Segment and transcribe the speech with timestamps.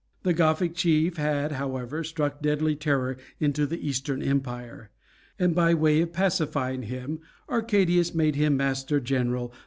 [0.23, 4.89] The Gothic chief had, however, struck deadly terror into the Eastern Empire;
[5.37, 9.59] and by way of pacifying him Arcadius made him Master General of Illyricum.